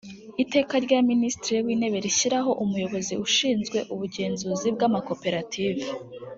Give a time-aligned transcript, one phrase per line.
[0.43, 5.85] iteka rya minisitiri w intebe rishyiraho umuyobozi ushinzwe ubugenzuzi bw amakoperative